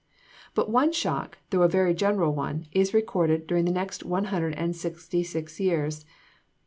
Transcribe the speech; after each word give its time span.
But 0.55 0.67
one 0.71 0.91
shock, 0.91 1.37
though 1.51 1.61
a 1.61 1.67
very 1.67 1.93
general 1.93 2.33
one, 2.33 2.65
is 2.71 2.91
recorded 2.91 3.45
during 3.45 3.65
the 3.65 3.71
next 3.71 4.03
one 4.03 4.23
hundred 4.33 4.55
and 4.55 4.75
sixty 4.75 5.21
six 5.21 5.59
years. 5.59 6.05